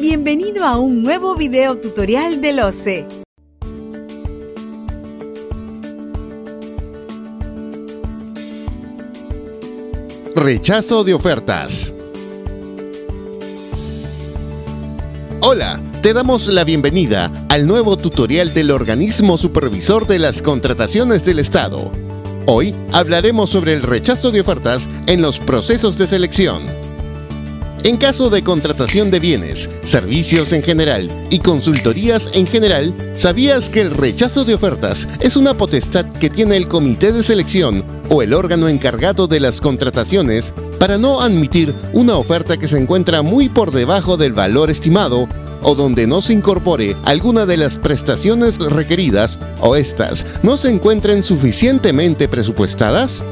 [0.00, 3.04] Bienvenido a un nuevo video tutorial del OCE.
[10.36, 11.92] Rechazo de ofertas.
[15.40, 21.40] Hola, te damos la bienvenida al nuevo tutorial del organismo supervisor de las contrataciones del
[21.40, 21.90] Estado.
[22.46, 26.77] Hoy hablaremos sobre el rechazo de ofertas en los procesos de selección.
[27.84, 33.82] En caso de contratación de bienes, servicios en general y consultorías en general, ¿sabías que
[33.82, 38.34] el rechazo de ofertas es una potestad que tiene el comité de selección o el
[38.34, 43.70] órgano encargado de las contrataciones para no admitir una oferta que se encuentra muy por
[43.70, 45.28] debajo del valor estimado
[45.62, 51.22] o donde no se incorpore alguna de las prestaciones requeridas o éstas no se encuentren
[51.22, 53.22] suficientemente presupuestadas?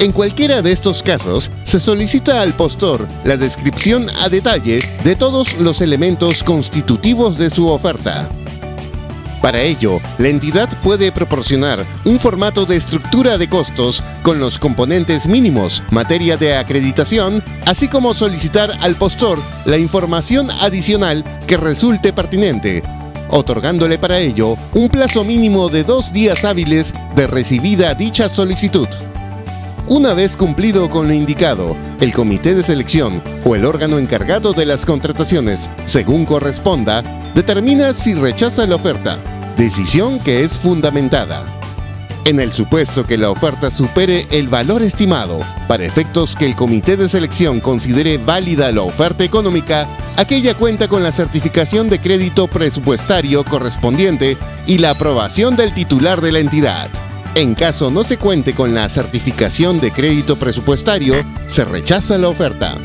[0.00, 5.60] En cualquiera de estos casos, se solicita al postor la descripción a detalle de todos
[5.60, 8.26] los elementos constitutivos de su oferta.
[9.42, 15.26] Para ello, la entidad puede proporcionar un formato de estructura de costos con los componentes
[15.26, 22.82] mínimos, materia de acreditación, así como solicitar al postor la información adicional que resulte pertinente,
[23.28, 28.88] otorgándole para ello un plazo mínimo de dos días hábiles de recibida dicha solicitud.
[29.90, 34.64] Una vez cumplido con lo indicado, el comité de selección o el órgano encargado de
[34.64, 37.02] las contrataciones, según corresponda,
[37.34, 39.18] determina si rechaza la oferta,
[39.56, 41.44] decisión que es fundamentada.
[42.24, 46.96] En el supuesto que la oferta supere el valor estimado, para efectos que el comité
[46.96, 53.44] de selección considere válida la oferta económica, aquella cuenta con la certificación de crédito presupuestario
[53.44, 54.36] correspondiente
[54.68, 57.09] y la aprobación del titular de la entidad.
[57.36, 61.14] En caso no se cuente con la certificación de crédito presupuestario,
[61.46, 62.76] se rechaza la oferta.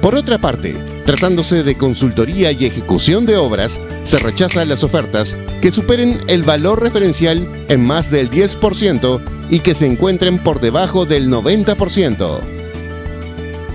[0.00, 5.70] Por otra parte, tratándose de consultoría y ejecución de obras, se rechazan las ofertas que
[5.70, 9.20] superen el valor referencial en más del 10%
[9.50, 12.40] y que se encuentren por debajo del 90%.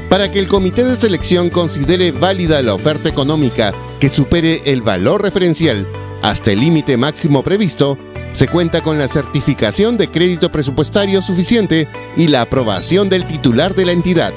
[0.09, 5.22] Para que el comité de selección considere válida la oferta económica que supere el valor
[5.22, 5.88] referencial
[6.22, 7.97] hasta el límite máximo previsto,
[8.34, 13.85] se cuenta con la certificación de crédito presupuestario suficiente y la aprobación del titular de
[13.85, 14.34] la entidad,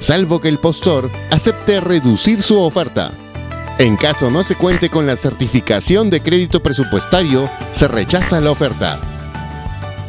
[0.00, 3.12] salvo que el postor acepte reducir su oferta.
[3.78, 8.98] En caso no se cuente con la certificación de crédito presupuestario, se rechaza la oferta.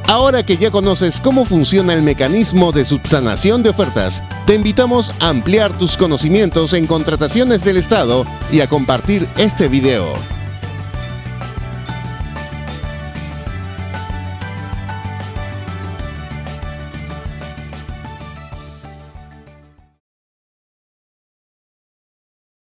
[0.07, 5.29] Ahora que ya conoces cómo funciona el mecanismo de subsanación de ofertas, te invitamos a
[5.29, 10.38] ampliar tus conocimientos en contrataciones del Estado y a compartir este video.